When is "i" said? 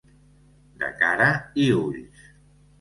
1.67-1.71